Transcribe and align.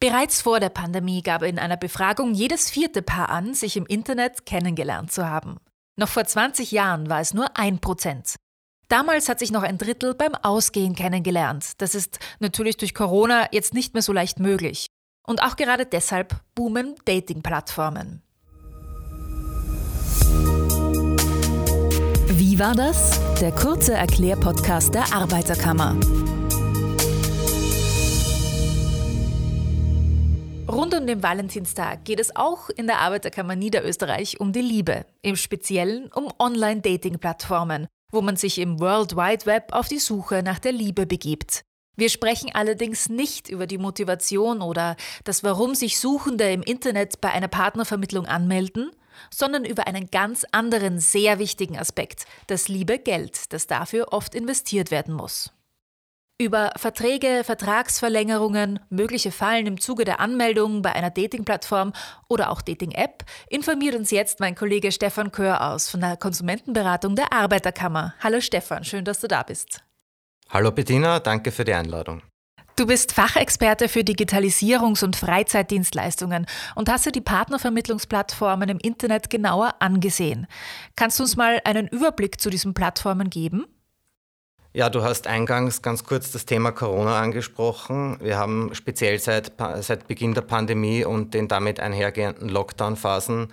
Bereits 0.00 0.42
vor 0.42 0.60
der 0.60 0.68
Pandemie 0.68 1.22
gab 1.22 1.42
in 1.42 1.58
einer 1.58 1.76
Befragung 1.76 2.32
jedes 2.32 2.70
vierte 2.70 3.02
Paar 3.02 3.30
an, 3.30 3.54
sich 3.54 3.76
im 3.76 3.84
Internet 3.84 4.46
kennengelernt 4.46 5.10
zu 5.10 5.28
haben. 5.28 5.56
Noch 5.96 6.08
vor 6.08 6.24
20 6.24 6.70
Jahren 6.70 7.10
war 7.10 7.20
es 7.20 7.34
nur 7.34 7.56
ein 7.56 7.80
Prozent. 7.80 8.36
Damals 8.86 9.28
hat 9.28 9.40
sich 9.40 9.50
noch 9.50 9.64
ein 9.64 9.76
Drittel 9.76 10.14
beim 10.14 10.36
Ausgehen 10.36 10.94
kennengelernt. 10.94 11.72
Das 11.78 11.96
ist 11.96 12.20
natürlich 12.38 12.76
durch 12.76 12.94
Corona 12.94 13.48
jetzt 13.50 13.74
nicht 13.74 13.94
mehr 13.94 14.02
so 14.02 14.12
leicht 14.12 14.38
möglich. 14.38 14.86
Und 15.26 15.42
auch 15.42 15.56
gerade 15.56 15.84
deshalb 15.84 16.40
boomen 16.54 16.94
Dating-Plattformen. 17.04 18.22
Wie 22.28 22.58
war 22.60 22.76
das? 22.76 23.18
Der 23.40 23.50
kurze 23.50 23.94
Erklärpodcast 23.94 24.94
der 24.94 25.12
Arbeiterkammer. 25.12 25.96
Rund 30.78 30.94
um 30.94 31.08
den 31.08 31.24
Valentinstag 31.24 32.04
geht 32.04 32.20
es 32.20 32.36
auch 32.36 32.70
in 32.70 32.86
der 32.86 33.00
Arbeiterkammer 33.00 33.56
Niederösterreich 33.56 34.38
um 34.38 34.52
die 34.52 34.60
Liebe, 34.60 35.06
im 35.22 35.34
Speziellen 35.34 36.08
um 36.12 36.32
Online-Dating-Plattformen, 36.38 37.88
wo 38.12 38.22
man 38.22 38.36
sich 38.36 38.60
im 38.60 38.78
World 38.78 39.16
Wide 39.16 39.44
Web 39.44 39.72
auf 39.72 39.88
die 39.88 39.98
Suche 39.98 40.44
nach 40.44 40.60
der 40.60 40.70
Liebe 40.70 41.04
begibt. 41.04 41.62
Wir 41.96 42.08
sprechen 42.08 42.52
allerdings 42.54 43.08
nicht 43.08 43.48
über 43.48 43.66
die 43.66 43.76
Motivation 43.76 44.62
oder 44.62 44.94
das 45.24 45.42
Warum 45.42 45.74
sich 45.74 45.98
Suchende 45.98 46.48
im 46.52 46.62
Internet 46.62 47.20
bei 47.20 47.32
einer 47.32 47.48
Partnervermittlung 47.48 48.26
anmelden, 48.26 48.92
sondern 49.34 49.64
über 49.64 49.88
einen 49.88 50.12
ganz 50.12 50.46
anderen, 50.52 51.00
sehr 51.00 51.40
wichtigen 51.40 51.76
Aspekt, 51.76 52.24
das 52.46 52.68
liebe 52.68 53.00
Geld, 53.00 53.52
das 53.52 53.66
dafür 53.66 54.12
oft 54.12 54.32
investiert 54.32 54.92
werden 54.92 55.14
muss. 55.14 55.50
Über 56.40 56.70
Verträge, 56.76 57.42
Vertragsverlängerungen, 57.42 58.78
mögliche 58.90 59.32
Fallen 59.32 59.66
im 59.66 59.80
Zuge 59.80 60.04
der 60.04 60.20
Anmeldung 60.20 60.82
bei 60.82 60.92
einer 60.92 61.10
Dating-Plattform 61.10 61.92
oder 62.28 62.50
auch 62.50 62.62
Dating-App 62.62 63.24
informiert 63.48 63.96
uns 63.96 64.12
jetzt 64.12 64.38
mein 64.38 64.54
Kollege 64.54 64.92
Stefan 64.92 65.32
Kör 65.32 65.68
aus 65.68 65.90
von 65.90 66.00
der 66.00 66.16
Konsumentenberatung 66.16 67.16
der 67.16 67.32
Arbeiterkammer. 67.32 68.14
Hallo 68.22 68.40
Stefan, 68.40 68.84
schön, 68.84 69.04
dass 69.04 69.18
du 69.18 69.26
da 69.26 69.42
bist. 69.42 69.82
Hallo 70.48 70.70
Bettina, 70.70 71.18
danke 71.18 71.50
für 71.50 71.64
die 71.64 71.74
Einladung. 71.74 72.22
Du 72.76 72.86
bist 72.86 73.14
Fachexperte 73.14 73.88
für 73.88 74.02
Digitalisierungs- 74.02 75.02
und 75.02 75.16
Freizeitdienstleistungen 75.16 76.46
und 76.76 76.88
hast 76.88 77.04
dir 77.04 77.10
die 77.10 77.20
Partnervermittlungsplattformen 77.20 78.68
im 78.68 78.78
Internet 78.78 79.28
genauer 79.28 79.74
angesehen. 79.80 80.46
Kannst 80.94 81.18
du 81.18 81.24
uns 81.24 81.34
mal 81.34 81.60
einen 81.64 81.88
Überblick 81.88 82.40
zu 82.40 82.48
diesen 82.48 82.74
Plattformen 82.74 83.28
geben? 83.28 83.66
Ja, 84.78 84.88
du 84.90 85.02
hast 85.02 85.26
eingangs 85.26 85.82
ganz 85.82 86.04
kurz 86.04 86.30
das 86.30 86.46
Thema 86.46 86.70
Corona 86.70 87.18
angesprochen. 87.18 88.16
Wir 88.20 88.38
haben 88.38 88.72
speziell 88.76 89.18
seit, 89.18 89.54
seit 89.80 90.06
Beginn 90.06 90.34
der 90.34 90.42
Pandemie 90.42 91.04
und 91.04 91.34
den 91.34 91.48
damit 91.48 91.80
einhergehenden 91.80 92.48
Lockdown-Phasen 92.48 93.48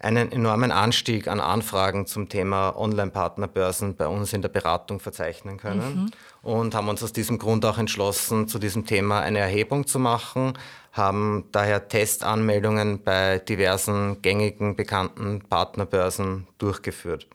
einen 0.00 0.30
enormen 0.30 0.72
Anstieg 0.72 1.28
an 1.28 1.40
Anfragen 1.40 2.04
zum 2.04 2.28
Thema 2.28 2.76
Online-Partnerbörsen 2.76 3.96
bei 3.96 4.06
uns 4.06 4.34
in 4.34 4.42
der 4.42 4.50
Beratung 4.50 5.00
verzeichnen 5.00 5.56
können 5.56 5.94
mhm. 5.96 6.10
und 6.42 6.74
haben 6.74 6.90
uns 6.90 7.02
aus 7.02 7.14
diesem 7.14 7.38
Grund 7.38 7.64
auch 7.64 7.78
entschlossen, 7.78 8.46
zu 8.46 8.58
diesem 8.58 8.84
Thema 8.84 9.20
eine 9.20 9.38
Erhebung 9.38 9.86
zu 9.86 9.98
machen, 9.98 10.58
haben 10.92 11.46
daher 11.52 11.88
Testanmeldungen 11.88 13.02
bei 13.02 13.38
diversen 13.38 14.20
gängigen, 14.20 14.76
bekannten 14.76 15.40
Partnerbörsen 15.48 16.46
durchgeführt. 16.58 17.28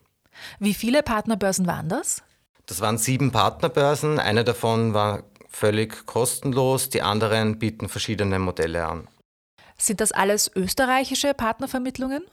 Wie 0.60 0.74
viele 0.74 1.02
Partnerbörsen 1.02 1.66
waren 1.66 1.88
das? 1.88 2.22
Das 2.66 2.80
waren 2.80 2.98
sieben 2.98 3.32
Partnerbörsen. 3.32 4.18
Eine 4.18 4.44
davon 4.44 4.94
war 4.94 5.24
völlig 5.48 6.06
kostenlos, 6.06 6.88
die 6.88 7.02
anderen 7.02 7.58
bieten 7.58 7.88
verschiedene 7.88 8.38
Modelle 8.38 8.86
an. 8.86 9.08
Sind 9.78 10.00
das 10.00 10.12
alles 10.12 10.50
österreichische 10.54 11.34
Partnervermittlungen? 11.34 12.24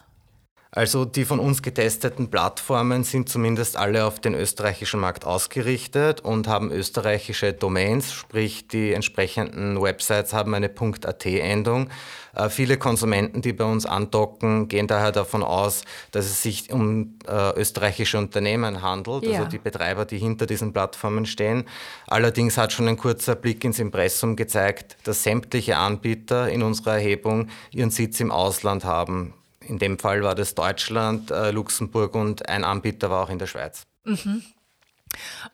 Also 0.72 1.04
die 1.04 1.26
von 1.26 1.40
uns 1.40 1.64
getesteten 1.64 2.30
Plattformen 2.30 3.04
sind 3.04 3.28
zumindest 3.28 3.76
alle 3.76 4.06
auf 4.06 4.20
den 4.20 4.36
österreichischen 4.36 5.00
Markt 5.00 5.26
ausgerichtet 5.26 6.22
und 6.22 6.48
haben 6.48 6.72
österreichische 6.72 7.54
Domains, 7.54 8.14
sprich 8.14 8.68
die 8.68 8.94
entsprechenden 8.94 9.82
Websites 9.82 10.32
haben 10.32 10.54
eine 10.54 10.70
.at-Endung. 10.70 11.90
Äh, 12.36 12.50
viele 12.50 12.78
Konsumenten, 12.78 13.42
die 13.42 13.52
bei 13.52 13.64
uns 13.66 13.88
andocken, 13.88 14.68
gehen 14.68 14.86
daher 14.86 15.12
davon 15.12 15.42
aus, 15.42 15.82
dass 16.12 16.26
es 16.26 16.44
sich 16.44 16.72
um 16.72 17.18
äh, 17.28 17.60
österreichische 17.60 18.20
Unternehmen 18.20 18.84
handelt, 18.84 19.24
also 19.24 19.32
ja. 19.32 19.40
also 19.40 19.50
die 19.50 19.58
Betreiber, 19.58 20.06
die 20.06 20.20
hinter 20.20 20.46
diesen 20.46 20.72
Plattformen 20.72 21.26
stehen. 21.26 21.64
Allerdings 22.06 22.60
hat 22.60 22.74
schon 22.74 22.88
ein 22.88 22.98
kurzer 22.98 23.34
Blick 23.34 23.64
ins 23.64 23.80
Impressum 23.80 24.36
gezeigt, 24.36 24.98
dass 25.04 25.24
sämtliche 25.24 25.78
Anbieter 25.78 26.48
in 26.48 26.62
unserer 26.62 26.94
Erhebung 26.94 27.48
ihren 27.72 27.90
Sitz 27.90 28.20
im 28.20 28.32
Ausland 28.32 28.86
haben. 28.86 29.34
In 29.70 29.78
dem 29.78 30.00
Fall 30.00 30.24
war 30.24 30.34
das 30.34 30.56
Deutschland, 30.56 31.30
äh, 31.30 31.52
Luxemburg 31.52 32.16
und 32.16 32.50
ein 32.50 32.64
Anbieter 32.64 33.12
war 33.12 33.24
auch 33.24 33.30
in 33.30 33.38
der 33.38 33.46
Schweiz. 33.46 33.86
Mhm. 34.04 34.44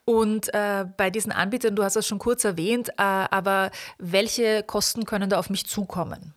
Und 0.05 0.53
äh, 0.53 0.85
bei 0.95 1.09
diesen 1.09 1.33
Anbietern, 1.33 1.75
du 1.75 1.83
hast 1.83 1.97
das 1.97 2.07
schon 2.07 2.19
kurz 2.19 2.45
erwähnt, 2.45 2.89
äh, 2.89 3.01
aber 3.01 3.71
welche 3.97 4.63
Kosten 4.63 5.05
können 5.05 5.29
da 5.29 5.37
auf 5.37 5.49
mich 5.49 5.65
zukommen? 5.67 6.33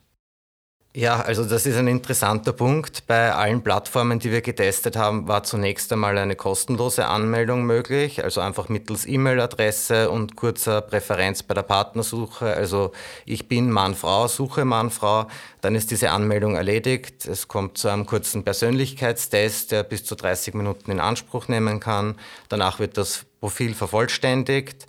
Ja, 0.94 1.21
also 1.21 1.44
das 1.44 1.66
ist 1.66 1.76
ein 1.76 1.87
interessanter 1.87 2.53
Punkt. 2.53 3.06
Bei 3.06 3.32
allen 3.34 3.62
Plattformen, 3.62 4.19
die 4.19 4.32
wir 4.32 4.41
getestet 4.41 4.97
haben, 4.97 5.28
war 5.28 5.44
zunächst 5.44 5.93
einmal 5.93 6.16
eine 6.16 6.34
kostenlose 6.34 7.06
Anmeldung 7.06 7.65
möglich, 7.65 8.25
also 8.25 8.41
einfach 8.41 8.71
mittels 8.71 9.06
E-Mail-Adresse 9.06 10.10
und 10.10 10.34
kurzer 10.34 10.81
Präferenz 10.81 11.43
bei 11.43 11.53
der 11.54 11.62
Partnersuche. 11.62 12.47
Also 12.47 12.93
ich 13.26 13.49
bin 13.49 13.71
Mann-Frau, 13.71 14.28
suche 14.28 14.65
Mann-Frau, 14.65 15.26
dann 15.60 15.75
ist 15.75 15.91
diese 15.91 16.10
Anmeldung 16.10 16.56
erledigt. 16.56 17.26
Es 17.26 17.49
kommt 17.49 17.76
zu 17.76 17.88
einem 17.88 18.06
kurzen 18.06 18.43
Persönlichkeitstest, 18.43 19.70
der 19.70 19.82
bis 19.82 20.05
zu 20.05 20.16
30 20.16 20.55
Minuten 20.55 20.91
in 20.91 21.00
Anspruch 21.00 21.49
nehmen 21.49 21.81
kann. 21.81 22.16
Danach 22.49 22.81
wird 22.81 22.97
das 22.97 23.26
Profil 23.41 23.75
vervollständigt. 23.75 24.87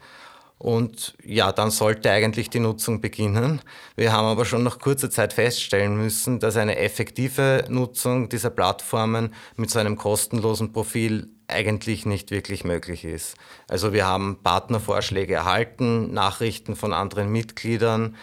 Und 0.59 1.15
ja, 1.23 1.53
dann 1.53 1.71
sollte 1.71 2.11
eigentlich 2.11 2.49
die 2.49 2.59
Nutzung 2.59 2.99
beginnen. 2.99 3.61
Wir 3.95 4.11
haben 4.11 4.25
aber 4.25 4.43
schon 4.43 4.63
nach 4.63 4.77
kurzer 4.77 5.09
Zeit 5.09 5.31
feststellen 5.31 5.95
müssen, 5.95 6.41
dass 6.41 6.57
eine 6.57 6.77
effektive 6.77 7.63
Nutzung 7.69 8.27
dieser 8.27 8.49
Plattformen 8.49 9.33
mit 9.55 9.69
so 9.69 9.79
einem 9.79 9.95
kostenlosen 9.95 10.73
Profil 10.73 11.29
eigentlich 11.47 12.05
nicht 12.05 12.29
wirklich 12.29 12.65
möglich 12.65 13.05
ist. 13.05 13.35
Also 13.69 13.93
wir 13.93 14.05
haben 14.05 14.39
Partnervorschläge 14.43 15.33
erhalten, 15.33 16.13
Nachrichten 16.13 16.75
von 16.75 16.91
anderen 16.91 17.31
Mitgliedern. 17.31 18.17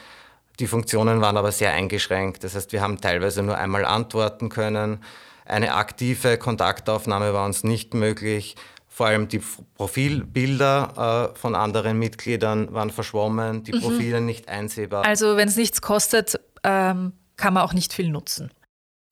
Die 0.61 0.67
Funktionen 0.67 1.23
waren 1.23 1.39
aber 1.39 1.53
sehr 1.53 1.73
eingeschränkt. 1.73 2.45
Das 2.45 2.55
heißt, 2.55 2.71
wir 2.73 2.83
haben 2.83 3.01
teilweise 3.01 3.43
nur 3.43 3.57
einmal 3.57 3.87
antworten 3.87 4.51
können. 4.51 5.03
Eine 5.47 5.75
aktive 5.75 6.37
Kontaktaufnahme 6.37 7.33
war 7.33 7.47
uns 7.47 7.65
nicht 7.65 7.95
möglich. 7.95 8.57
Vor 8.97 9.09
allem 9.09 9.29
die 9.29 9.43
Profilbilder 9.75 11.33
äh, 11.35 11.39
von 11.39 11.55
anderen 11.55 11.99
Mitgliedern 11.99 12.73
waren 12.73 12.89
verschwommen, 12.89 13.63
die 13.63 13.75
mhm. 13.75 13.81
Profile 13.83 14.23
nicht 14.23 14.49
einsehbar. 14.49 15.05
Also 15.05 15.37
wenn 15.37 15.49
es 15.49 15.57
nichts 15.57 15.83
kostet, 15.83 16.41
ähm, 16.65 17.13
kann 17.37 17.53
man 17.53 17.63
auch 17.63 17.75
nicht 17.75 17.93
viel 17.93 18.09
nutzen. 18.09 18.51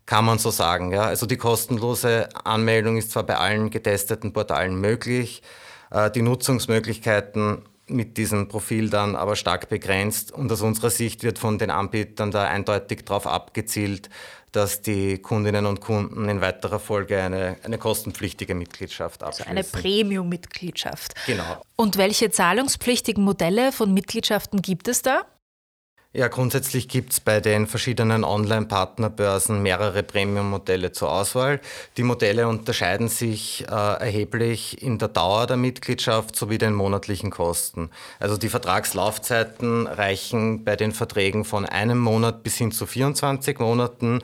Kann 0.06 0.24
man 0.24 0.38
so 0.38 0.50
sagen, 0.50 0.90
ja. 0.90 1.02
Also 1.02 1.26
die 1.26 1.36
kostenlose 1.36 2.30
Anmeldung 2.44 2.96
ist 2.96 3.10
zwar 3.10 3.24
bei 3.24 3.36
allen 3.36 3.68
getesteten 3.68 4.32
Portalen 4.32 4.80
möglich, 4.80 5.42
äh, 5.90 6.10
die 6.10 6.22
Nutzungsmöglichkeiten 6.22 7.66
mit 7.86 8.16
diesem 8.16 8.48
Profil 8.48 8.88
dann 8.88 9.14
aber 9.14 9.36
stark 9.36 9.68
begrenzt 9.68 10.32
und 10.32 10.50
aus 10.50 10.62
unserer 10.62 10.88
Sicht 10.88 11.22
wird 11.24 11.38
von 11.38 11.58
den 11.58 11.70
Anbietern 11.70 12.30
da 12.30 12.44
eindeutig 12.44 13.04
darauf 13.04 13.26
abgezielt, 13.26 14.08
dass 14.54 14.82
die 14.82 15.18
Kundinnen 15.18 15.66
und 15.66 15.80
Kunden 15.80 16.28
in 16.28 16.40
weiterer 16.40 16.78
Folge 16.78 17.20
eine, 17.20 17.56
eine 17.64 17.76
kostenpflichtige 17.76 18.54
Mitgliedschaft 18.54 19.22
abschließen. 19.22 19.56
Also 19.56 19.72
eine 19.72 19.82
Premium-Mitgliedschaft. 19.82 21.14
Genau. 21.26 21.62
Und 21.76 21.96
welche 21.96 22.30
zahlungspflichtigen 22.30 23.24
Modelle 23.24 23.72
von 23.72 23.92
Mitgliedschaften 23.92 24.62
gibt 24.62 24.86
es 24.86 25.02
da? 25.02 25.22
Ja, 26.16 26.28
grundsätzlich 26.28 26.86
gibt 26.86 27.12
es 27.12 27.18
bei 27.18 27.40
den 27.40 27.66
verschiedenen 27.66 28.22
Online-Partnerbörsen 28.22 29.60
mehrere 29.60 30.04
Premium-Modelle 30.04 30.92
zur 30.92 31.10
Auswahl. 31.10 31.60
Die 31.96 32.04
Modelle 32.04 32.46
unterscheiden 32.46 33.08
sich 33.08 33.64
äh, 33.68 33.72
erheblich 33.72 34.80
in 34.80 34.98
der 34.98 35.08
Dauer 35.08 35.48
der 35.48 35.56
Mitgliedschaft 35.56 36.36
sowie 36.36 36.58
den 36.58 36.72
monatlichen 36.72 37.30
Kosten. 37.30 37.90
Also 38.20 38.36
die 38.36 38.48
Vertragslaufzeiten 38.48 39.88
reichen 39.88 40.62
bei 40.62 40.76
den 40.76 40.92
Verträgen 40.92 41.44
von 41.44 41.66
einem 41.66 41.98
Monat 41.98 42.44
bis 42.44 42.58
hin 42.58 42.70
zu 42.70 42.86
24 42.86 43.58
Monaten 43.58 44.20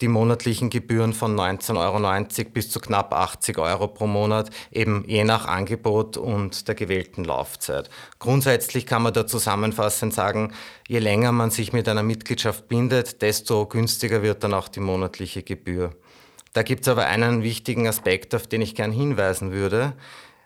die 0.00 0.08
monatlichen 0.08 0.70
Gebühren 0.70 1.12
von 1.12 1.36
19,90 1.36 1.78
Euro 1.78 2.50
bis 2.52 2.70
zu 2.70 2.80
knapp 2.80 3.14
80 3.14 3.58
Euro 3.58 3.88
pro 3.88 4.06
Monat, 4.06 4.50
eben 4.72 5.04
je 5.06 5.24
nach 5.24 5.46
Angebot 5.46 6.16
und 6.16 6.66
der 6.68 6.74
gewählten 6.74 7.24
Laufzeit. 7.24 7.90
Grundsätzlich 8.18 8.86
kann 8.86 9.02
man 9.02 9.12
da 9.12 9.26
zusammenfassend 9.26 10.12
sagen, 10.12 10.52
je 10.88 10.98
länger 10.98 11.32
man 11.32 11.50
sich 11.50 11.72
mit 11.72 11.88
einer 11.88 12.02
Mitgliedschaft 12.02 12.68
bindet, 12.68 13.22
desto 13.22 13.66
günstiger 13.66 14.22
wird 14.22 14.44
dann 14.44 14.54
auch 14.54 14.68
die 14.68 14.80
monatliche 14.80 15.42
Gebühr. 15.42 15.94
Da 16.52 16.62
gibt 16.62 16.82
es 16.82 16.88
aber 16.88 17.06
einen 17.06 17.42
wichtigen 17.42 17.88
Aspekt, 17.88 18.34
auf 18.34 18.46
den 18.46 18.62
ich 18.62 18.74
gern 18.74 18.92
hinweisen 18.92 19.52
würde. 19.52 19.94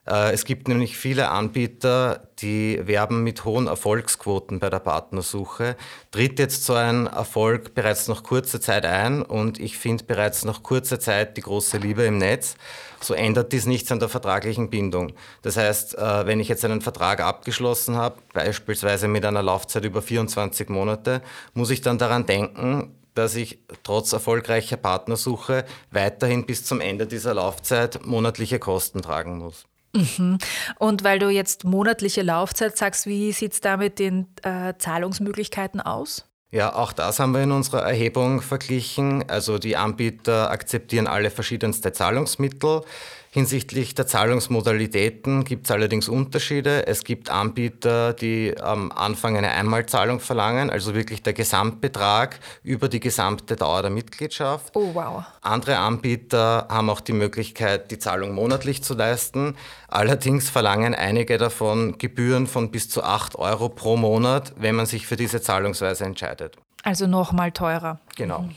Äh, 0.08 0.32
es 0.32 0.44
gibt 0.44 0.68
nämlich 0.68 0.96
viele 0.96 1.28
Anbieter, 1.28 2.28
die 2.38 2.80
werben 2.86 3.22
mit 3.24 3.44
hohen 3.44 3.66
Erfolgsquoten 3.66 4.58
bei 4.58 4.70
der 4.70 4.78
Partnersuche. 4.78 5.76
Tritt 6.10 6.38
jetzt 6.38 6.64
so 6.64 6.74
ein 6.74 7.06
Erfolg 7.06 7.74
bereits 7.74 8.08
nach 8.08 8.22
kurzer 8.22 8.60
Zeit 8.60 8.86
ein 8.86 9.22
und 9.22 9.60
ich 9.60 9.76
finde 9.76 10.04
bereits 10.04 10.44
nach 10.44 10.62
kurzer 10.62 10.98
Zeit 10.98 11.36
die 11.36 11.42
große 11.42 11.78
Liebe 11.78 12.04
im 12.04 12.18
Netz, 12.18 12.56
so 13.00 13.14
ändert 13.14 13.52
dies 13.52 13.66
nichts 13.66 13.92
an 13.92 14.00
der 14.00 14.08
vertraglichen 14.08 14.70
Bindung. 14.70 15.12
Das 15.42 15.56
heißt, 15.56 15.98
äh, 15.98 16.26
wenn 16.26 16.40
ich 16.40 16.48
jetzt 16.48 16.64
einen 16.64 16.80
Vertrag 16.80 17.20
abgeschlossen 17.20 17.96
habe, 17.96 18.16
beispielsweise 18.32 19.08
mit 19.08 19.24
einer 19.24 19.42
Laufzeit 19.42 19.84
über 19.84 20.00
24 20.00 20.70
Monate, 20.70 21.20
muss 21.52 21.70
ich 21.70 21.82
dann 21.82 21.98
daran 21.98 22.24
denken, 22.24 22.94
dass 23.14 23.34
ich 23.34 23.58
trotz 23.82 24.12
erfolgreicher 24.12 24.76
Partnersuche 24.76 25.64
weiterhin 25.90 26.46
bis 26.46 26.64
zum 26.64 26.80
Ende 26.80 27.06
dieser 27.06 27.34
Laufzeit 27.34 28.06
monatliche 28.06 28.60
Kosten 28.60 29.02
tragen 29.02 29.38
muss. 29.38 29.66
Mhm. 29.94 30.38
Und 30.78 31.04
weil 31.04 31.18
du 31.18 31.30
jetzt 31.30 31.64
monatliche 31.64 32.22
Laufzeit 32.22 32.76
sagst, 32.76 33.06
wie 33.06 33.32
sieht 33.32 33.52
es 33.52 33.60
da 33.60 33.76
mit 33.76 33.98
den 33.98 34.26
äh, 34.42 34.74
Zahlungsmöglichkeiten 34.78 35.80
aus? 35.80 36.24
Ja, 36.50 36.74
auch 36.74 36.92
das 36.92 37.20
haben 37.20 37.34
wir 37.34 37.42
in 37.42 37.52
unserer 37.52 37.82
Erhebung 37.82 38.40
verglichen. 38.40 39.28
Also 39.28 39.58
die 39.58 39.76
Anbieter 39.76 40.50
akzeptieren 40.50 41.06
alle 41.06 41.30
verschiedenste 41.30 41.92
Zahlungsmittel. 41.92 42.82
Hinsichtlich 43.30 43.94
der 43.94 44.06
Zahlungsmodalitäten 44.06 45.44
gibt 45.44 45.66
es 45.66 45.70
allerdings 45.70 46.08
Unterschiede. 46.08 46.86
Es 46.86 47.04
gibt 47.04 47.28
Anbieter, 47.30 48.14
die 48.14 48.54
am 48.58 48.90
Anfang 48.90 49.36
eine 49.36 49.50
Einmalzahlung 49.50 50.20
verlangen, 50.20 50.70
also 50.70 50.94
wirklich 50.94 51.22
der 51.22 51.34
Gesamtbetrag 51.34 52.40
über 52.62 52.88
die 52.88 53.00
gesamte 53.00 53.54
Dauer 53.54 53.82
der 53.82 53.90
Mitgliedschaft. 53.90 54.74
Oh 54.74 54.94
wow. 54.94 55.24
Andere 55.42 55.76
Anbieter 55.76 56.68
haben 56.70 56.88
auch 56.88 57.00
die 57.00 57.12
Möglichkeit, 57.12 57.90
die 57.90 57.98
Zahlung 57.98 58.34
monatlich 58.34 58.82
zu 58.82 58.94
leisten. 58.94 59.56
Allerdings 59.88 60.48
verlangen 60.48 60.94
einige 60.94 61.36
davon 61.36 61.98
Gebühren 61.98 62.46
von 62.46 62.70
bis 62.70 62.88
zu 62.88 63.02
8 63.02 63.36
Euro 63.36 63.68
pro 63.68 63.98
Monat, 63.98 64.54
wenn 64.56 64.74
man 64.74 64.86
sich 64.86 65.06
für 65.06 65.16
diese 65.16 65.42
Zahlungsweise 65.42 66.04
entscheidet. 66.04 66.56
Also 66.82 67.06
nochmal 67.06 67.52
teurer. 67.52 68.00
Genau. 68.16 68.48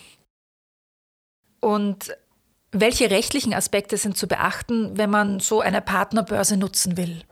Und 1.59 2.15
welche 2.71 3.11
rechtlichen 3.11 3.53
Aspekte 3.53 3.97
sind 3.97 4.17
zu 4.17 4.27
beachten, 4.27 4.97
wenn 4.97 5.09
man 5.09 5.39
so 5.39 5.61
eine 5.61 5.81
Partnerbörse 5.81 6.57
nutzen 6.57 6.97
will? 6.97 7.23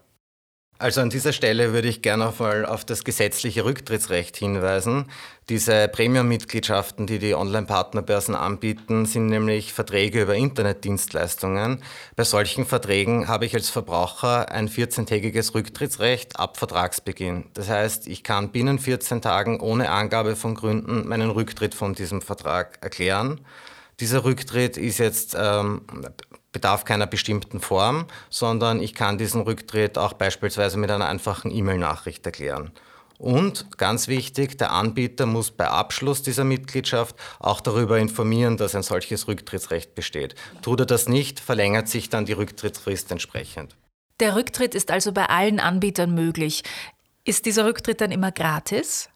Also 0.82 1.02
an 1.02 1.10
dieser 1.10 1.34
Stelle 1.34 1.74
würde 1.74 1.90
ich 1.90 2.02
gerne 2.02 2.30
auch 2.30 2.40
mal 2.40 2.66
auf 2.66 2.86
das 2.86 3.04
gesetzliche 3.04 3.66
Rücktrittsrecht 3.66 4.38
hinweisen. 4.38 5.08
Diese 5.50 5.90
Premium-Mitgliedschaften, 5.90 7.06
die 7.06 7.20
die 7.20 7.36
Online-Partnerbörsen 7.36 8.34
anbieten, 8.34 9.06
sind 9.06 9.26
nämlich 9.26 9.74
Verträge 9.74 10.22
über 10.22 10.36
Internetdienstleistungen. 10.36 11.84
Bei 12.16 12.24
solchen 12.24 12.66
Verträgen 12.66 13.28
habe 13.28 13.46
ich 13.46 13.56
als 13.56 13.70
Verbraucher 13.70 14.54
ein 14.54 14.70
14-tägiges 14.70 15.54
Rücktrittsrecht 15.54 16.40
ab 16.40 16.56
Vertragsbeginn. 16.56 17.48
Das 17.56 17.68
heißt, 17.68 18.08
ich 18.08 18.24
kann 18.24 18.54
binnen 18.54 18.80
14 18.80 19.22
Tagen 19.22 19.60
ohne 19.60 19.90
Angabe 19.92 20.38
von 20.38 20.56
Gründen 20.56 21.10
meinen 21.10 21.30
Rücktritt 21.30 21.76
von 21.76 21.94
diesem 21.94 22.22
Vertrag 22.22 22.78
erklären. 22.80 23.42
Dieser 24.00 24.24
Rücktritt 24.24 24.78
ist 24.78 24.98
jetzt, 24.98 25.36
ähm, 25.38 25.82
bedarf 26.52 26.86
keiner 26.86 27.08
bestimmten 27.08 27.60
Form, 27.60 28.06
sondern 28.30 28.82
ich 28.82 28.96
kann 28.96 29.18
diesen 29.18 29.42
Rücktritt 29.42 29.98
auch 29.98 30.14
beispielsweise 30.14 30.78
mit 30.78 30.90
einer 30.90 31.08
einfachen 31.08 31.52
E-Mail-Nachricht 31.52 32.26
erklären. 32.26 32.72
Und 33.20 33.78
ganz 33.78 34.08
wichtig, 34.08 34.58
der 34.58 34.72
Anbieter 34.72 35.26
muss 35.26 35.52
bei 35.52 35.68
Abschluss 35.68 36.24
dieser 36.24 36.46
Mitgliedschaft 36.46 37.18
auch 37.40 37.60
darüber 37.60 38.00
informieren, 38.00 38.56
dass 38.56 38.76
ein 38.76 38.84
solches 38.84 39.28
Rücktrittsrecht 39.28 39.94
besteht. 39.94 40.36
Tut 40.62 40.80
er 40.80 40.86
das 40.86 41.10
nicht, 41.10 41.42
verlängert 41.42 41.90
sich 41.90 42.10
dann 42.10 42.26
die 42.26 42.34
Rücktrittsfrist 42.34 43.12
entsprechend. 43.12 43.76
Der 44.22 44.36
Rücktritt 44.36 44.74
ist 44.74 44.90
also 44.90 45.12
bei 45.12 45.26
allen 45.26 45.60
Anbietern 45.60 46.16
möglich. 46.16 46.64
Ist 47.26 47.46
dieser 47.46 47.66
Rücktritt 47.66 48.00
dann 48.00 48.12
immer 48.12 48.32
gratis? 48.32 49.10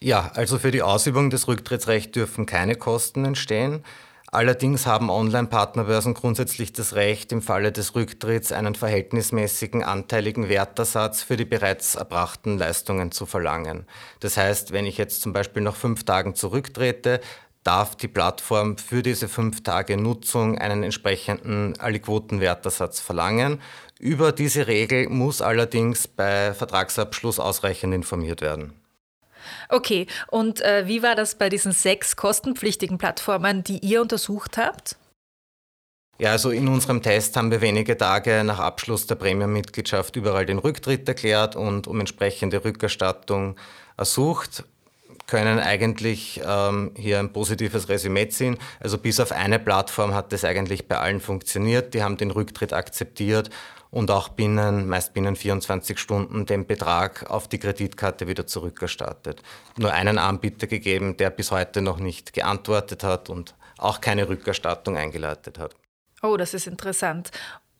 Ja, 0.00 0.30
also 0.34 0.58
für 0.58 0.70
die 0.70 0.82
Ausübung 0.82 1.30
des 1.30 1.48
Rücktrittsrechts 1.48 2.12
dürfen 2.12 2.44
keine 2.44 2.74
Kosten 2.76 3.24
entstehen. 3.24 3.82
Allerdings 4.30 4.86
haben 4.86 5.08
Online-Partnerbörsen 5.08 6.12
grundsätzlich 6.12 6.72
das 6.72 6.94
Recht, 6.94 7.32
im 7.32 7.40
Falle 7.40 7.72
des 7.72 7.94
Rücktritts 7.94 8.52
einen 8.52 8.74
verhältnismäßigen 8.74 9.82
anteiligen 9.82 10.48
Wertersatz 10.48 11.22
für 11.22 11.36
die 11.38 11.44
bereits 11.46 11.94
erbrachten 11.94 12.58
Leistungen 12.58 13.12
zu 13.12 13.24
verlangen. 13.24 13.86
Das 14.20 14.36
heißt, 14.36 14.72
wenn 14.72 14.84
ich 14.84 14.98
jetzt 14.98 15.22
zum 15.22 15.32
Beispiel 15.32 15.62
nach 15.62 15.76
fünf 15.76 16.04
Tagen 16.04 16.34
zurücktrete, 16.34 17.20
darf 17.62 17.96
die 17.96 18.08
Plattform 18.08 18.76
für 18.76 19.02
diese 19.02 19.28
fünf 19.28 19.62
Tage 19.62 19.96
Nutzung 19.96 20.58
einen 20.58 20.82
entsprechenden 20.82 21.78
Aliquotenwertersatz 21.80 23.00
verlangen. 23.00 23.62
Über 23.98 24.32
diese 24.32 24.66
Regel 24.66 25.08
muss 25.08 25.40
allerdings 25.40 26.06
bei 26.06 26.52
Vertragsabschluss 26.52 27.40
ausreichend 27.40 27.94
informiert 27.94 28.42
werden. 28.42 28.74
Okay, 29.68 30.06
und 30.28 30.60
äh, 30.60 30.86
wie 30.86 31.02
war 31.02 31.14
das 31.14 31.36
bei 31.36 31.48
diesen 31.48 31.72
sechs 31.72 32.16
kostenpflichtigen 32.16 32.98
Plattformen, 32.98 33.64
die 33.64 33.78
ihr 33.78 34.00
untersucht 34.02 34.58
habt? 34.58 34.96
Ja, 36.18 36.30
also 36.30 36.50
in 36.50 36.66
unserem 36.68 37.02
Test 37.02 37.36
haben 37.36 37.50
wir 37.50 37.60
wenige 37.60 37.96
Tage 37.96 38.42
nach 38.42 38.58
Abschluss 38.58 39.06
der 39.06 39.16
Premium-Mitgliedschaft 39.16 40.16
überall 40.16 40.46
den 40.46 40.58
Rücktritt 40.58 41.06
erklärt 41.06 41.56
und 41.56 41.86
um 41.86 42.00
entsprechende 42.00 42.64
Rückerstattung 42.64 43.56
ersucht 43.98 44.64
können 45.26 45.58
eigentlich 45.58 46.40
ähm, 46.46 46.92
hier 46.96 47.18
ein 47.18 47.32
positives 47.32 47.88
Resümee 47.88 48.28
ziehen. 48.28 48.58
Also 48.80 48.96
bis 48.98 49.20
auf 49.20 49.32
eine 49.32 49.58
Plattform 49.58 50.14
hat 50.14 50.32
das 50.32 50.44
eigentlich 50.44 50.88
bei 50.88 50.98
allen 50.98 51.20
funktioniert. 51.20 51.94
Die 51.94 52.02
haben 52.02 52.16
den 52.16 52.30
Rücktritt 52.30 52.72
akzeptiert 52.72 53.50
und 53.96 54.10
auch 54.10 54.28
binnen, 54.28 54.88
meist 54.88 55.14
binnen 55.14 55.36
24 55.36 55.98
Stunden 55.98 56.44
den 56.44 56.66
Betrag 56.66 57.30
auf 57.30 57.48
die 57.48 57.58
Kreditkarte 57.58 58.28
wieder 58.28 58.46
zurückerstattet. 58.46 59.42
Nur 59.78 59.90
einen 59.90 60.18
Anbieter 60.18 60.66
gegeben, 60.66 61.16
der 61.16 61.30
bis 61.30 61.50
heute 61.50 61.80
noch 61.80 61.98
nicht 61.98 62.34
geantwortet 62.34 63.02
hat 63.02 63.30
und 63.30 63.54
auch 63.78 64.02
keine 64.02 64.28
Rückerstattung 64.28 64.98
eingeleitet 64.98 65.58
hat. 65.58 65.74
Oh, 66.22 66.36
das 66.36 66.52
ist 66.52 66.66
interessant. 66.66 67.30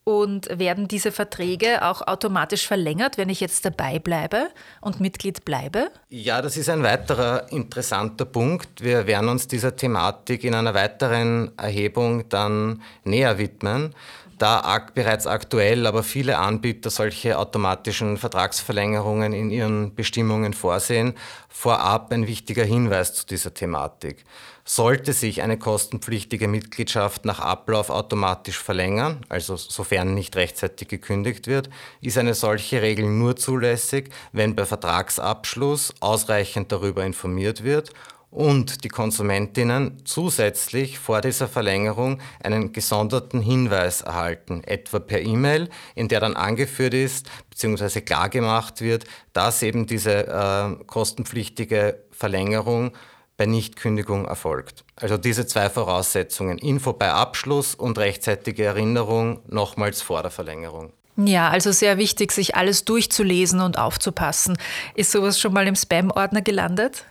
Und 0.05 0.49
werden 0.59 0.89
diese 0.89 1.13
Verträge 1.13 1.85
auch 1.85 2.01
automatisch 2.01 2.67
verlängert, 2.67 3.19
wenn 3.19 3.29
ich 3.29 3.41
jetzt 3.41 3.67
dabei 3.67 3.99
bleibe 3.99 4.49
und 4.81 5.01
Mitglied 5.01 5.45
bleibe? 5.45 5.91
Ja, 6.09 6.41
das 6.41 6.57
ist 6.57 6.71
ein 6.71 6.83
weiterer 6.83 7.53
interessanter 7.53 8.25
Punkt. 8.25 8.83
Wir 8.83 9.07
werden 9.07 9.29
uns 9.29 9.49
dieser 9.49 9.77
Thematik 9.77 10.45
in 10.45 10.55
einer 10.55 10.73
weiteren 10.73 11.59
Erhebung 11.59 12.27
dann 12.31 12.81
näher 13.05 13.37
widmen 13.37 13.95
da 14.39 14.87
bereits 14.95 15.27
aktuell 15.27 15.87
aber 15.87 16.03
viele 16.03 16.39
Anbieter 16.39 16.91
solche 16.91 17.39
automatischen 17.39 18.17
Vertragsverlängerungen 18.17 19.33
in 19.33 19.51
ihren 19.51 19.95
Bestimmungen 19.95 20.53
vorsehen, 20.53 21.15
vorab 21.49 22.13
ein 22.13 22.27
wichtiger 22.27 22.65
Hinweis 22.65 23.15
zu 23.15 23.27
dieser 23.27 23.55
Thematik. 23.55 24.25
Sollte 24.65 25.13
sich 25.13 25.43
eine 25.43 25.59
kostenpflichtige 25.59 26.49
Mitgliedschaft 26.49 27.25
nach 27.25 27.39
Ablauf 27.39 27.89
automatisch 27.89 28.59
verlängern, 28.59 29.25
also 29.29 29.57
sofern 29.57 30.15
nicht 30.15 30.35
rechtzeitig 30.37 30.89
gekündigt 30.89 31.47
wird, 31.47 31.71
ist 32.01 32.19
eine 32.19 32.35
solche 32.35 32.83
Regel 32.83 33.07
nur 33.07 33.37
zulässig, 33.37 34.11
wenn 34.33 34.57
bei 34.57 34.67
Vertragsabschluss 34.67 35.95
ausreichend 36.01 36.73
darüber 36.73 37.05
informiert 37.05 37.63
wird 37.63 37.93
und 38.31 38.85
die 38.85 38.89
Konsumentinnen 38.89 40.03
zusätzlich 40.05 40.99
vor 40.99 41.21
dieser 41.21 41.49
Verlängerung 41.49 42.21
einen 42.43 42.73
gesonderten 42.73 43.41
Hinweis 43.41 44.03
erhalten, 44.03 44.63
etwa 44.65 44.99
per 44.99 45.23
E-Mail, 45.23 45.69
in 45.95 46.09
der 46.09 46.21
dann 46.21 46.37
angeführt 46.37 46.95
ist 46.95 47.31
bzw. 47.51 48.01
klargemacht 48.03 48.81
wird, 48.81 49.05
dass 49.33 49.63
eben 49.63 49.87
diese 49.87 50.27
äh, 50.27 50.85
kostenpflichtige 50.85 52.03
Verlängerung 52.11 52.93
bei 53.37 53.47
Nichtkündigung 53.47 54.25
erfolgt. 54.27 54.85
Also 54.97 55.19
diese 55.19 55.47
zwei 55.47 55.69
Voraussetzungen, 55.69 56.59
Info 56.59 56.93
bei 56.93 57.13
Abschluss 57.13 57.75
und 57.75 57.99
rechtzeitige 57.99 58.65
Erinnerung 58.65 59.41
nochmals 59.47 60.03
vor 60.03 60.23
der 60.23 60.31
Verlängerung. 60.31 60.93
Ja, 61.17 61.49
also 61.49 61.73
sehr 61.73 61.97
wichtig, 61.97 62.33
sich 62.33 62.57
alles 62.57 62.85
durchzulesen 62.85 63.61
und 63.61 63.79
aufzupassen. 63.79 64.59
Ist 64.95 65.13
sowas 65.13 65.41
schon 65.41 65.55
mal 65.55 65.67
im 65.67 65.75
Spam-Ordner 65.75 66.43
gelandet? 66.43 67.05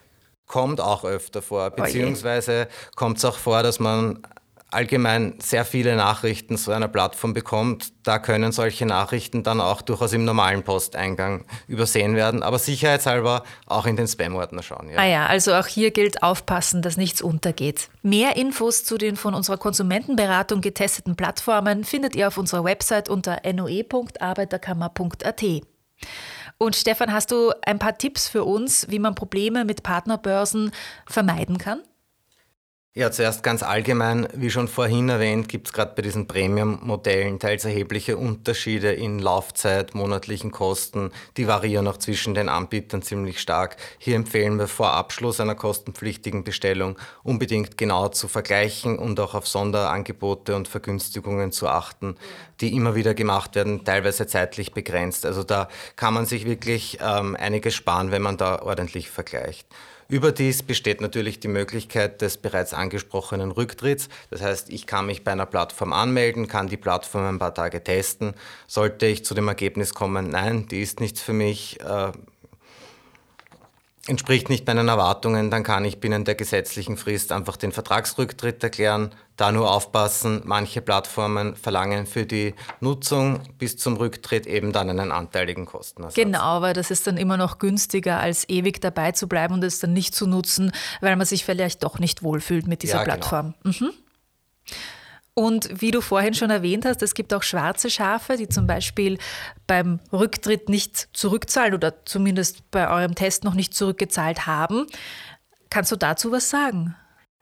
Kommt 0.48 0.82
auch 0.82 1.04
öfter 1.04 1.42
vor, 1.42 1.72
oh 1.72 1.76
beziehungsweise 1.82 2.68
kommt 2.96 3.18
es 3.18 3.26
auch 3.26 3.38
vor, 3.38 3.64
dass 3.64 3.80
man 3.80 4.24
allgemein 4.76 5.36
sehr 5.40 5.64
viele 5.64 5.96
Nachrichten 5.96 6.58
zu 6.58 6.72
einer 6.72 6.90
Plattform 6.90 7.34
bekommt. 7.34 7.94
Da 8.04 8.20
können 8.20 8.52
solche 8.52 8.86
Nachrichten 8.86 9.42
dann 9.44 9.62
auch 9.62 9.82
durchaus 9.82 10.12
im 10.14 10.26
normalen 10.26 10.64
Posteingang 10.64 11.46
übersehen 11.68 12.16
werden, 12.16 12.44
aber 12.44 12.60
sicherheitshalber 12.60 13.44
auch 13.68 13.86
in 13.86 13.96
den 13.96 14.08
Spam-Ordner 14.08 14.62
schauen. 14.64 14.90
Ja. 14.90 14.98
Ah 14.98 15.06
ja, 15.06 15.26
also 15.28 15.54
auch 15.54 15.68
hier 15.68 15.92
gilt 15.92 16.24
aufpassen, 16.24 16.82
dass 16.82 16.98
nichts 16.98 17.22
untergeht. 17.22 17.88
Mehr 18.02 18.36
Infos 18.36 18.84
zu 18.84 18.98
den 18.98 19.16
von 19.16 19.34
unserer 19.34 19.58
Konsumentenberatung 19.58 20.60
getesteten 20.62 21.16
Plattformen 21.16 21.86
findet 21.86 22.16
ihr 22.16 22.28
auf 22.28 22.38
unserer 22.38 22.66
Website 22.66 23.08
unter 23.08 23.42
noe.arbeiterkammer.at. 23.46 25.44
Und 26.58 26.76
Stefan, 26.76 27.12
hast 27.12 27.32
du 27.32 27.52
ein 27.66 27.80
paar 27.80 27.98
Tipps 27.98 28.28
für 28.28 28.46
uns, 28.46 28.90
wie 28.90 29.00
man 29.00 29.16
Probleme 29.16 29.66
mit 29.66 29.84
Partnerbörsen 29.84 30.72
vermeiden 31.06 31.58
kann? 31.58 31.82
Ja, 32.98 33.12
zuerst 33.12 33.44
ganz 33.44 33.62
allgemein, 33.62 34.26
wie 34.34 34.50
schon 34.50 34.70
vorhin 34.70 35.10
erwähnt, 35.10 35.50
gibt 35.50 35.68
es 35.68 35.74
gerade 35.74 35.92
bei 35.98 36.02
diesen 36.02 36.28
Premium-Modellen 36.28 37.40
teils 37.40 37.66
erhebliche 37.66 38.16
Unterschiede 38.16 38.94
in 38.94 39.20
Laufzeit, 39.20 39.94
monatlichen 39.94 40.50
Kosten. 40.50 41.12
Die 41.36 41.46
variieren 41.46 41.90
auch 41.90 41.98
zwischen 41.98 42.36
den 42.36 42.48
Anbietern 42.48 43.02
ziemlich 43.02 43.42
stark. 43.42 43.76
Hier 43.98 44.16
empfehlen 44.16 44.58
wir 44.58 44.70
vor 44.70 44.94
Abschluss 44.94 45.42
einer 45.42 45.56
kostenpflichtigen 45.56 46.46
Bestellung 46.46 46.98
unbedingt 47.22 47.78
genau 47.78 48.08
zu 48.08 48.30
vergleichen 48.30 48.98
und 48.98 49.20
auch 49.20 49.34
auf 49.34 49.46
Sonderangebote 49.46 50.56
und 50.56 50.70
Vergünstigungen 50.70 51.52
zu 51.52 51.68
achten, 51.68 52.16
die 52.62 52.74
immer 52.74 52.96
wieder 52.96 53.14
gemacht 53.14 53.56
werden, 53.56 53.84
teilweise 53.84 54.26
zeitlich 54.26 54.72
begrenzt. 54.72 55.26
Also 55.26 55.44
da 55.44 55.68
kann 55.98 56.14
man 56.14 56.26
sich 56.26 56.46
wirklich 56.46 57.00
ähm, 57.02 57.36
einiges 57.36 57.76
sparen, 57.76 58.12
wenn 58.12 58.22
man 58.22 58.38
da 58.38 58.62
ordentlich 58.62 59.10
vergleicht. 59.10 59.68
Überdies 60.08 60.62
besteht 60.62 61.02
natürlich 61.02 61.40
die 61.40 61.48
Möglichkeit 61.48 62.22
des 62.22 62.38
bereits 62.38 62.76
angesprochenen 62.76 63.52
Rücktritts. 63.52 64.08
Das 64.30 64.42
heißt, 64.42 64.70
ich 64.70 64.86
kann 64.86 65.08
mich 65.08 65.24
bei 65.24 65.32
einer 65.32 65.48
Plattform 65.48 65.94
anmelden, 65.94 66.48
kann 66.48 66.68
die 66.68 66.78
Plattform 66.78 67.26
ein 67.26 67.40
paar 67.40 67.56
Tage 67.56 67.84
testen. 67.84 68.36
Sollte 68.68 69.08
ich 69.08 69.26
zu 69.26 69.34
dem 69.34 69.48
Ergebnis 69.48 69.96
kommen, 69.96 70.30
nein, 70.30 70.68
die 70.68 70.82
ist 70.82 71.00
nichts 71.00 71.22
für 71.22 71.34
mich, 71.34 71.80
äh, 71.82 72.12
entspricht 74.08 74.50
nicht 74.50 74.68
meinen 74.68 74.88
Erwartungen, 74.88 75.50
dann 75.50 75.64
kann 75.64 75.84
ich 75.84 76.00
binnen 76.00 76.26
der 76.26 76.36
gesetzlichen 76.36 76.96
Frist 76.96 77.32
einfach 77.32 77.58
den 77.58 77.72
Vertragsrücktritt 77.72 78.64
erklären. 78.64 79.12
Da 79.36 79.52
nur 79.52 79.72
aufpassen, 79.72 80.42
manche 80.46 80.82
Plattformen 80.82 81.56
verlangen 81.56 82.06
für 82.06 82.26
die 82.26 82.54
Nutzung 82.80 83.42
bis 83.58 83.78
zum 83.78 83.98
Rücktritt 83.98 84.46
eben 84.46 84.72
dann 84.72 84.90
einen 84.90 85.12
anteiligen 85.12 85.66
Kostenersatz. 85.66 86.16
Genau, 86.16 86.62
weil 86.62 86.74
das 86.74 86.92
ist 86.92 87.06
dann 87.08 87.18
immer 87.18 87.36
noch 87.36 87.58
günstiger, 87.58 88.20
als 88.20 88.48
ewig 88.48 88.80
dabei 88.80 89.12
zu 89.12 89.28
bleiben 89.28 89.56
und 89.56 89.64
es 89.64 89.80
dann 89.80 89.94
nicht 89.94 90.16
zu 90.16 90.28
nutzen, 90.28 90.72
weil 91.02 91.16
man 91.16 91.26
sich 91.26 91.44
vielleicht 91.44 91.84
doch 91.84 92.00
nicht 92.00 92.24
wohlfühlt 92.24 92.68
mit 92.68 92.84
dieser 92.84 92.98
ja, 92.98 93.04
genau. 93.04 93.16
Plattform. 93.16 93.56
Genau. 93.64 93.76
Mhm. 93.88 93.94
Und 95.38 95.82
wie 95.82 95.92
du 95.92 96.00
vorhin 96.00 96.34
schon 96.34 96.50
erwähnt 96.50 96.86
hast, 96.86 97.02
es 97.04 97.14
gibt 97.14 97.34
auch 97.34 97.44
schwarze 97.44 97.90
Schafe, 97.90 98.38
die 98.38 98.48
zum 98.48 98.68
Beispiel 98.68 99.18
beim 99.68 100.00
Rücktritt 100.14 100.70
nicht 100.70 101.10
zurückzahlen 101.12 101.74
oder 101.74 102.06
zumindest 102.06 102.72
bei 102.72 102.90
eurem 102.90 103.16
Test 103.16 103.44
noch 103.44 103.54
nicht 103.54 103.74
zurückgezahlt 103.74 104.48
haben. 104.48 104.88
Kannst 105.70 105.92
du 105.92 105.98
dazu 105.98 106.32
was 106.32 106.50
sagen? 106.50 106.96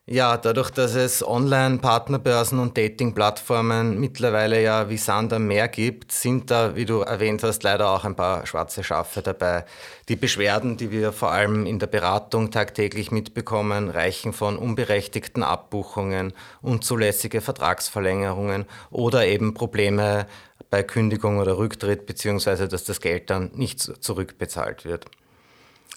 Ja, 0.06 0.36
dadurch, 0.36 0.70
dass 0.70 0.96
es 0.96 1.26
Online-Partnerbörsen 1.26 2.60
und 2.60 2.78
Dating-Plattformen 2.78 3.98
mittlerweile 4.02 4.62
ja 4.62 4.90
wie 4.90 4.98
Sand 4.98 5.32
am 5.32 5.48
Meer 5.48 5.70
gibt, 5.70 6.12
sind 6.12 6.52
da, 6.52 6.76
wie 6.76 6.84
du 6.84 7.00
erwähnt 7.00 7.42
hast, 7.42 7.64
leider 7.64 7.90
auch 7.90 8.04
ein 8.04 8.18
paar 8.18 8.46
schwarze 8.46 8.84
Schafe 8.84 9.22
dabei. 9.22 9.64
Die 10.10 10.18
Beschwerden, 10.18 10.76
die 10.76 10.92
wir 10.92 11.14
vor 11.14 11.32
allem 11.32 11.66
in 11.66 11.80
der 11.80 11.88
Beratung 11.88 12.52
tagtäglich 12.52 13.12
mitbekommen, 13.12 13.90
reichen 13.90 14.34
von 14.34 14.58
unberechtigten 14.58 15.42
Abbuchungen, 15.42 16.34
unzulässige 16.62 17.40
Vertragsverlängerungen 17.40 18.66
oder 18.92 19.26
eben 19.26 19.54
Probleme 19.54 20.28
bei 20.70 20.84
Kündigung 20.84 21.38
oder 21.38 21.58
Rücktritt, 21.58 22.08
beziehungsweise 22.08 22.68
dass 22.68 22.84
das 22.84 23.00
Geld 23.00 23.30
dann 23.30 23.52
nicht 23.54 23.80
zurückbezahlt 24.04 24.84
wird. 24.84 25.06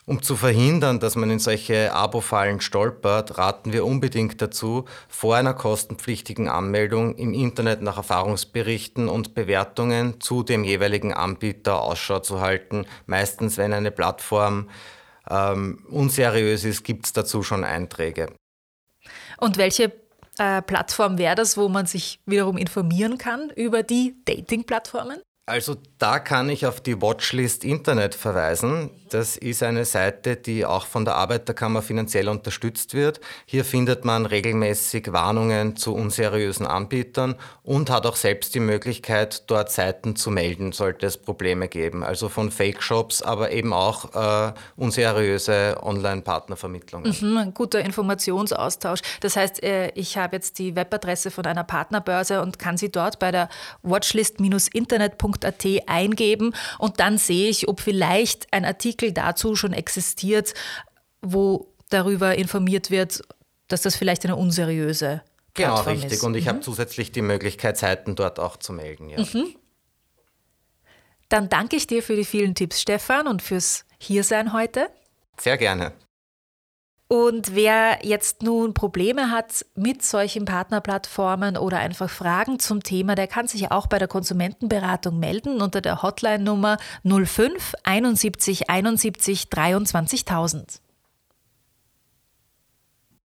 Um 0.04 0.22
zu 0.22 0.36
verhindern, 0.36 1.00
dass 1.00 1.16
man 1.16 1.30
in 1.30 1.40
solche 1.40 1.92
Abo-Fallen 1.92 2.60
stolpert, 2.60 3.38
raten 3.38 3.72
wir 3.72 3.84
unbedingt 3.84 4.40
dazu, 4.40 4.84
vor 5.08 5.34
einer 5.34 5.54
kostenpflichtigen 5.54 6.48
Anmeldung 6.48 7.16
im 7.16 7.34
Internet 7.34 7.82
nach 7.82 7.96
Erfahrungsberichten 7.96 9.08
und 9.08 9.34
Bewertungen 9.34 10.20
zu 10.20 10.44
dem 10.44 10.62
jeweiligen 10.62 11.12
Anbieter 11.12 11.80
Ausschau 11.82 12.20
zu 12.20 12.40
halten. 12.40 12.86
Meistens, 13.06 13.56
wenn 13.56 13.72
eine 13.72 13.90
Plattform 13.90 14.68
ähm, 15.28 15.84
unseriös 15.90 16.64
ist, 16.64 16.84
gibt 16.84 17.06
es 17.06 17.12
dazu 17.12 17.42
schon 17.42 17.64
Einträge. 17.64 18.32
Und 19.38 19.56
welche 19.56 19.92
äh, 20.38 20.62
Plattform 20.62 21.18
wäre 21.18 21.34
das, 21.34 21.56
wo 21.56 21.68
man 21.68 21.86
sich 21.86 22.20
wiederum 22.26 22.58
informieren 22.58 23.18
kann 23.18 23.50
über 23.50 23.82
die 23.82 24.14
Dating-Plattformen? 24.24 25.20
Also 25.48 25.76
da 25.98 26.18
kann 26.18 26.48
ich 26.48 26.66
auf 26.66 26.80
die 26.80 27.00
Watchlist 27.00 27.64
Internet 27.64 28.16
verweisen. 28.16 28.90
Das 29.10 29.36
ist 29.36 29.62
eine 29.62 29.84
Seite, 29.84 30.36
die 30.36 30.64
auch 30.64 30.86
von 30.86 31.04
der 31.04 31.14
Arbeiterkammer 31.14 31.82
finanziell 31.82 32.28
unterstützt 32.28 32.94
wird. 32.94 33.20
Hier 33.44 33.64
findet 33.64 34.04
man 34.04 34.26
regelmäßig 34.26 35.12
Warnungen 35.12 35.76
zu 35.76 35.94
unseriösen 35.94 36.66
Anbietern 36.66 37.36
und 37.62 37.90
hat 37.90 38.06
auch 38.06 38.16
selbst 38.16 38.54
die 38.54 38.60
Möglichkeit, 38.60 39.44
dort 39.48 39.70
Seiten 39.70 40.16
zu 40.16 40.30
melden, 40.30 40.72
sollte 40.72 41.06
es 41.06 41.16
Probleme 41.16 41.68
geben. 41.68 42.02
Also 42.02 42.28
von 42.28 42.50
Fake-Shops, 42.50 43.22
aber 43.22 43.52
eben 43.52 43.72
auch 43.72 44.14
äh, 44.14 44.52
unseriöse 44.76 45.76
Online-Partnervermittlungen. 45.82 47.14
Mhm, 47.20 47.54
guter 47.54 47.80
Informationsaustausch. 47.80 49.00
Das 49.20 49.36
heißt, 49.36 49.62
äh, 49.62 49.90
ich 49.90 50.16
habe 50.16 50.36
jetzt 50.36 50.58
die 50.58 50.75
Webadresse 50.75 51.30
von 51.30 51.46
einer 51.46 51.64
Partnerbörse 51.64 52.42
und 52.42 52.58
kann 52.58 52.76
sie 52.76 52.90
dort 52.90 53.18
bei 53.18 53.30
der 53.30 53.48
watchlist-internet.com 53.82 55.26
www.ftf.at 55.26 55.66
eingeben 55.86 56.54
und 56.78 57.00
dann 57.00 57.18
sehe 57.18 57.48
ich, 57.48 57.68
ob 57.68 57.80
vielleicht 57.80 58.46
ein 58.52 58.64
Artikel 58.64 58.95
dazu 58.96 59.56
schon 59.56 59.72
existiert, 59.72 60.54
wo 61.22 61.72
darüber 61.88 62.36
informiert 62.36 62.90
wird, 62.90 63.22
dass 63.68 63.82
das 63.82 63.96
vielleicht 63.96 64.24
eine 64.24 64.36
unseriöse 64.36 65.22
genau, 65.54 65.74
Plattform 65.74 65.94
ist. 65.94 66.00
Genau, 66.00 66.10
richtig. 66.10 66.22
Und 66.22 66.34
ich 66.34 66.44
mhm. 66.44 66.48
habe 66.48 66.60
zusätzlich 66.60 67.12
die 67.12 67.22
Möglichkeit, 67.22 67.76
Seiten 67.76 68.14
dort 68.16 68.38
auch 68.38 68.56
zu 68.56 68.72
melden. 68.72 69.08
Ja. 69.08 69.18
Mhm. 69.20 69.56
Dann 71.28 71.48
danke 71.48 71.76
ich 71.76 71.86
dir 71.86 72.02
für 72.02 72.14
die 72.14 72.24
vielen 72.24 72.54
Tipps, 72.54 72.80
Stefan, 72.80 73.26
und 73.26 73.42
fürs 73.42 73.84
Hiersein 73.98 74.52
heute. 74.52 74.88
Sehr 75.38 75.56
gerne. 75.56 75.92
Und 77.08 77.54
wer 77.54 78.00
jetzt 78.02 78.42
nun 78.42 78.75
Probleme 78.75 79.30
hat 79.30 79.64
mit 79.76 80.02
solchen 80.02 80.44
Partnerplattformen 80.44 81.56
oder 81.56 81.78
einfach 81.78 82.10
Fragen 82.10 82.58
zum 82.58 82.82
Thema, 82.82 83.14
der 83.14 83.28
kann 83.28 83.46
sich 83.46 83.70
auch 83.70 83.86
bei 83.86 84.00
der 84.00 84.08
Konsumentenberatung 84.08 85.20
melden 85.20 85.62
unter 85.62 85.80
der 85.80 86.02
Hotline 86.02 86.42
Nummer 86.42 86.78
05 87.04 87.75
71 87.84 88.68
71 88.68 89.44
23.000. 89.44 90.80